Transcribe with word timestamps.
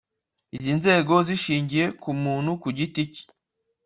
Izi 0.55 0.73
nzego 0.79 1.13
zishingiye 1.27 1.85
ku 2.01 2.09
muntu 2.23 2.51
ku 2.61 2.67
giti 2.77 3.03
cye 3.13 3.25